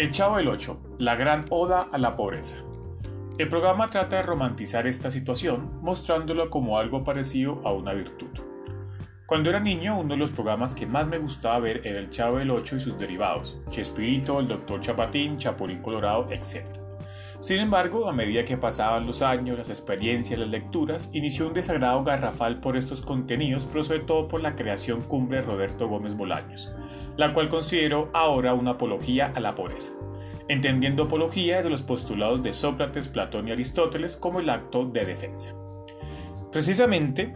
El 0.00 0.12
Chavo 0.12 0.38
del 0.38 0.48
Ocho, 0.48 0.80
la 0.96 1.14
gran 1.14 1.44
oda 1.50 1.86
a 1.92 1.98
la 1.98 2.16
pobreza. 2.16 2.64
El 3.36 3.50
programa 3.50 3.90
trata 3.90 4.16
de 4.16 4.22
romantizar 4.22 4.86
esta 4.86 5.10
situación, 5.10 5.78
mostrándolo 5.82 6.48
como 6.48 6.78
algo 6.78 7.04
parecido 7.04 7.60
a 7.66 7.74
una 7.74 7.92
virtud. 7.92 8.30
Cuando 9.26 9.50
era 9.50 9.60
niño, 9.60 10.00
uno 10.00 10.14
de 10.14 10.16
los 10.16 10.30
programas 10.30 10.74
que 10.74 10.86
más 10.86 11.06
me 11.06 11.18
gustaba 11.18 11.58
ver 11.58 11.82
era 11.86 11.98
El 11.98 12.08
Chavo 12.08 12.38
del 12.38 12.50
Ocho 12.50 12.76
y 12.76 12.80
sus 12.80 12.98
derivados, 12.98 13.60
Chespirito, 13.68 14.40
el 14.40 14.48
Dr. 14.48 14.80
Chapatín, 14.80 15.36
Chapulín 15.36 15.82
Colorado, 15.82 16.24
etc. 16.30 16.79
Sin 17.40 17.58
embargo, 17.58 18.06
a 18.06 18.12
medida 18.12 18.44
que 18.44 18.58
pasaban 18.58 19.06
los 19.06 19.22
años, 19.22 19.56
las 19.56 19.70
experiencias, 19.70 20.38
las 20.38 20.50
lecturas, 20.50 21.08
inició 21.14 21.46
un 21.48 21.54
desagrado 21.54 22.04
garrafal 22.04 22.60
por 22.60 22.76
estos 22.76 23.00
contenidos, 23.00 23.64
pero 23.64 23.82
sobre 23.82 24.00
todo 24.00 24.28
por 24.28 24.42
la 24.42 24.54
creación 24.54 25.02
cumbre 25.02 25.38
de 25.38 25.44
Roberto 25.44 25.88
Gómez 25.88 26.14
Bolaños, 26.14 26.70
la 27.16 27.32
cual 27.32 27.48
considero 27.48 28.10
ahora 28.12 28.52
una 28.52 28.72
apología 28.72 29.32
a 29.34 29.40
la 29.40 29.54
pobreza, 29.54 29.92
entendiendo 30.48 31.04
apología 31.04 31.62
de 31.62 31.70
los 31.70 31.80
postulados 31.80 32.42
de 32.42 32.52
Sócrates, 32.52 33.08
Platón 33.08 33.48
y 33.48 33.52
Aristóteles 33.52 34.16
como 34.16 34.40
el 34.40 34.50
acto 34.50 34.84
de 34.84 35.06
defensa. 35.06 35.54
Precisamente, 36.52 37.34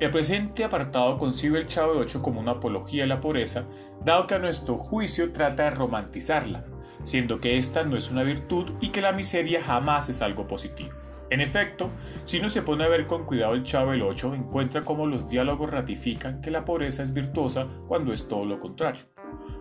el 0.00 0.10
presente 0.10 0.64
apartado 0.64 1.16
concibe 1.16 1.60
el 1.60 1.66
Chavo 1.68 1.94
de 1.94 2.00
Ocho 2.00 2.22
como 2.22 2.40
una 2.40 2.52
apología 2.52 3.04
a 3.04 3.06
la 3.06 3.20
pobreza, 3.20 3.66
dado 4.04 4.26
que 4.26 4.34
a 4.34 4.40
nuestro 4.40 4.74
juicio 4.74 5.30
trata 5.30 5.62
de 5.62 5.70
romantizarla, 5.70 6.64
siendo 7.04 7.40
que 7.40 7.56
esta 7.56 7.84
no 7.84 7.96
es 7.96 8.10
una 8.10 8.22
virtud 8.22 8.72
y 8.80 8.88
que 8.88 9.00
la 9.00 9.12
miseria 9.12 9.62
jamás 9.62 10.08
es 10.08 10.22
algo 10.22 10.46
positivo. 10.46 10.90
En 11.30 11.40
efecto, 11.40 11.90
si 12.24 12.38
uno 12.38 12.50
se 12.50 12.60
pone 12.60 12.84
a 12.84 12.88
ver 12.88 13.06
con 13.06 13.24
cuidado 13.24 13.54
el 13.54 13.62
Chavo 13.62 13.92
del 13.92 14.02
8, 14.02 14.34
encuentra 14.34 14.84
cómo 14.84 15.06
los 15.06 15.28
diálogos 15.28 15.70
ratifican 15.70 16.42
que 16.42 16.50
la 16.50 16.66
pobreza 16.66 17.02
es 17.02 17.14
virtuosa 17.14 17.66
cuando 17.86 18.12
es 18.12 18.28
todo 18.28 18.44
lo 18.44 18.60
contrario. 18.60 19.04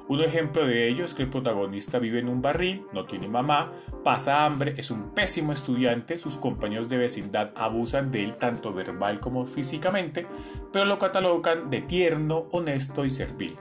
Un 0.10 0.20
ejemplo 0.20 0.68
de 0.68 0.90
ello 0.90 1.06
es 1.06 1.14
que 1.14 1.24
el 1.24 1.30
protagonista 1.30 1.98
vive 1.98 2.20
en 2.20 2.28
un 2.28 2.42
barril, 2.42 2.86
no 2.94 3.06
tiene 3.06 3.30
mamá, 3.30 3.72
pasa 4.04 4.44
hambre, 4.44 4.74
es 4.76 4.92
un 4.92 5.12
pésimo 5.12 5.54
estudiante, 5.54 6.18
sus 6.18 6.36
compañeros 6.36 6.90
de 6.90 6.98
vecindad 6.98 7.52
abusan 7.56 8.12
de 8.12 8.26
él 8.26 8.36
tanto 8.36 8.74
verbal 8.74 9.22
como 9.22 9.46
físicamente, 9.46 10.28
pero 10.74 10.84
lo 10.84 11.00
catalogan 11.00 11.70
de 11.70 11.82
tierno, 11.82 12.48
honesto 12.52 13.06
y 13.06 13.10
servil 13.10 13.58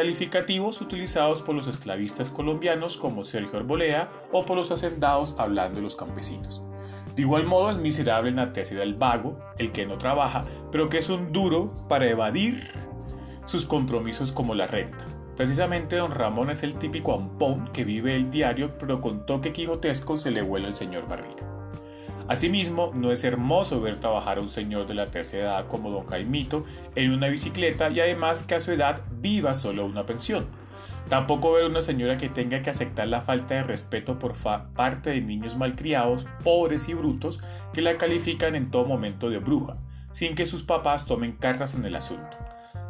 calificativos 0.00 0.80
utilizados 0.80 1.42
por 1.42 1.54
los 1.54 1.66
esclavistas 1.66 2.30
colombianos 2.30 2.96
como 2.96 3.22
Sergio 3.22 3.58
Arboleda 3.58 4.08
o 4.32 4.46
por 4.46 4.56
los 4.56 4.70
hacendados 4.70 5.34
hablando 5.36 5.76
de 5.76 5.82
los 5.82 5.94
campesinos. 5.94 6.62
De 7.14 7.20
igual 7.20 7.44
modo 7.44 7.70
es 7.70 7.76
miserable 7.76 8.30
en 8.30 8.36
la 8.36 8.54
tesis 8.54 8.78
del 8.78 8.94
vago, 8.94 9.38
el 9.58 9.72
que 9.72 9.84
no 9.84 9.98
trabaja, 9.98 10.46
pero 10.72 10.88
que 10.88 10.96
es 10.96 11.10
un 11.10 11.34
duro 11.34 11.68
para 11.86 12.08
evadir 12.08 12.70
sus 13.44 13.66
compromisos 13.66 14.32
como 14.32 14.54
la 14.54 14.66
renta. 14.66 15.06
Precisamente 15.36 15.96
don 15.96 16.12
Ramón 16.12 16.48
es 16.48 16.62
el 16.62 16.76
típico 16.76 17.12
ampón 17.12 17.70
que 17.70 17.84
vive 17.84 18.16
el 18.16 18.30
diario, 18.30 18.78
pero 18.78 19.02
con 19.02 19.26
toque 19.26 19.52
quijotesco 19.52 20.16
se 20.16 20.30
le 20.30 20.40
vuela 20.40 20.66
el 20.66 20.74
señor 20.74 21.06
Barriga. 21.10 21.59
Asimismo, 22.30 22.92
no 22.94 23.10
es 23.10 23.24
hermoso 23.24 23.80
ver 23.80 23.98
trabajar 23.98 24.38
a 24.38 24.40
un 24.40 24.50
señor 24.50 24.86
de 24.86 24.94
la 24.94 25.06
tercera 25.06 25.46
edad 25.46 25.66
como 25.66 25.90
don 25.90 26.06
Jaimito 26.06 26.64
en 26.94 27.10
una 27.10 27.26
bicicleta 27.26 27.90
y 27.90 27.98
además 27.98 28.44
que 28.44 28.54
a 28.54 28.60
su 28.60 28.70
edad 28.70 29.02
viva 29.20 29.52
solo 29.52 29.84
una 29.84 30.06
pensión. 30.06 30.46
Tampoco 31.08 31.50
ver 31.50 31.64
una 31.64 31.82
señora 31.82 32.18
que 32.18 32.28
tenga 32.28 32.62
que 32.62 32.70
aceptar 32.70 33.08
la 33.08 33.22
falta 33.22 33.54
de 33.54 33.64
respeto 33.64 34.20
por 34.20 34.34
parte 34.76 35.10
de 35.10 35.20
niños 35.20 35.56
malcriados, 35.56 36.24
pobres 36.44 36.88
y 36.88 36.94
brutos, 36.94 37.40
que 37.72 37.82
la 37.82 37.98
califican 37.98 38.54
en 38.54 38.70
todo 38.70 38.84
momento 38.84 39.28
de 39.28 39.38
bruja, 39.38 39.78
sin 40.12 40.36
que 40.36 40.46
sus 40.46 40.62
papás 40.62 41.06
tomen 41.06 41.32
cartas 41.32 41.74
en 41.74 41.84
el 41.84 41.96
asunto, 41.96 42.36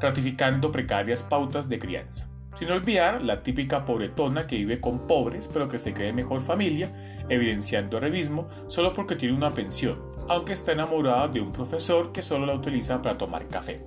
ratificando 0.02 0.70
precarias 0.70 1.22
pautas 1.22 1.66
de 1.66 1.78
crianza. 1.78 2.28
Sin 2.58 2.70
olvidar 2.72 3.22
la 3.22 3.42
típica 3.42 3.84
pobretona 3.84 4.46
que 4.46 4.56
vive 4.56 4.80
con 4.80 5.06
pobres 5.06 5.48
pero 5.48 5.68
que 5.68 5.78
se 5.78 5.94
cree 5.94 6.12
mejor 6.12 6.42
familia, 6.42 6.92
evidenciando 7.28 8.00
revismo 8.00 8.48
solo 8.66 8.92
porque 8.92 9.16
tiene 9.16 9.34
una 9.34 9.54
pensión, 9.54 10.00
aunque 10.28 10.52
está 10.52 10.72
enamorada 10.72 11.28
de 11.28 11.40
un 11.40 11.52
profesor 11.52 12.12
que 12.12 12.22
solo 12.22 12.46
la 12.46 12.54
utiliza 12.54 13.00
para 13.00 13.16
tomar 13.16 13.48
café. 13.48 13.82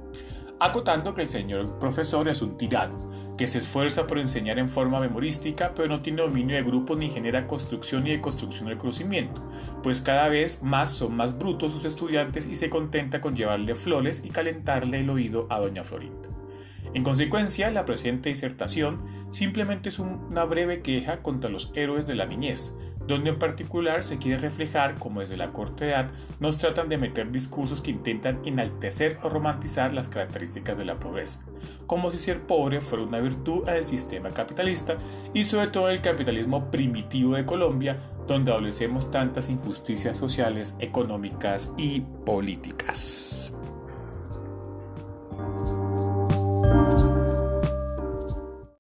Acotando 0.60 1.14
que 1.14 1.22
el 1.22 1.28
señor 1.28 1.78
profesor 1.78 2.30
es 2.30 2.42
un 2.42 2.58
tirano, 2.58 2.98
que 3.38 3.48
se 3.48 3.58
esfuerza 3.58 4.08
por 4.08 4.18
enseñar 4.18 4.60
en 4.60 4.70
forma 4.70 5.00
memorística, 5.00 5.74
pero 5.76 5.90
no 5.90 6.02
tiene 6.02 6.22
dominio 6.22 6.56
de 6.56 6.64
grupo 6.64 6.96
ni 6.96 7.10
genera 7.10 7.48
construcción 7.48 8.06
ni 8.06 8.12
de 8.12 8.22
construcción 8.22 8.70
del 8.70 8.78
conocimiento, 8.78 9.44
pues 9.82 10.00
cada 10.00 10.30
vez 10.30 10.64
más 10.64 10.92
son 10.92 11.16
más 11.16 11.38
brutos 11.38 11.72
sus 11.72 11.86
estudiantes 11.86 12.48
y 12.48 12.56
se 12.56 12.70
contenta 12.70 13.20
con 13.20 13.36
llevarle 13.36 13.76
flores 13.76 14.22
y 14.24 14.30
calentarle 14.30 15.02
el 15.02 15.10
oído 15.10 15.48
a 15.50 15.60
doña 15.60 15.84
Florinda. 15.84 16.33
En 16.94 17.04
consecuencia, 17.04 17.72
la 17.72 17.86
presente 17.86 18.30
disertación 18.30 19.02
simplemente 19.32 19.90
es 19.90 20.00
una 20.00 20.46
breve 20.46 20.82
queja 20.82 21.22
contra 21.22 21.50
los 21.50 21.72
héroes 21.74 22.06
de 22.06 22.16
la 22.16 22.26
niñez, 22.26 22.76
donde 23.08 23.32
en 23.32 23.40
particular 23.40 24.04
se 24.04 24.18
quiere 24.18 24.38
reflejar 24.38 24.96
cómo 24.98 25.20
desde 25.20 25.38
la 25.38 25.52
corta 25.52 25.86
edad 25.86 26.12
nos 26.40 26.58
tratan 26.58 26.90
de 26.90 26.98
meter 26.98 27.32
discursos 27.32 27.82
que 27.82 27.92
intentan 27.92 28.40
enaltecer 28.46 29.18
o 29.24 29.30
romantizar 29.30 29.94
las 29.94 30.08
características 30.08 30.78
de 30.78 30.86
la 30.86 31.00
pobreza, 31.00 31.44
como 31.88 32.12
si 32.12 32.20
ser 32.20 32.42
pobre 32.42 32.82
fuera 32.82 33.06
una 33.06 33.20
virtud 33.20 33.68
en 33.68 33.76
el 33.76 33.86
sistema 33.86 34.32
capitalista 34.32 34.96
y 35.34 35.44
sobre 35.44 35.68
todo 35.68 35.90
en 35.90 35.96
el 35.96 36.02
capitalismo 36.02 36.72
primitivo 36.72 37.36
de 37.36 37.46
Colombia, 37.46 37.98
donde 38.28 38.52
adolecemos 38.52 39.12
tantas 39.12 39.50
injusticias 39.50 40.18
sociales, 40.18 40.78
económicas 40.80 41.74
y 41.78 42.02
políticas. 42.26 43.43